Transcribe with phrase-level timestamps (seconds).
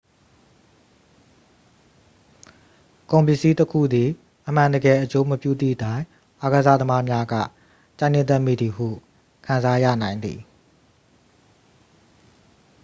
[3.11, 4.09] ကုန်ပစ္စည်းတစ်ခုသည်
[4.47, 6.03] အမှန်တကယ် အကျိုးမပြုသည့်တိုင်
[6.41, 7.33] အားကစားသမားများက
[7.99, 8.87] ကြိုက်နှစ်သက်မိသည်ဟု
[9.45, 10.39] ခံစားရနိုင်သည်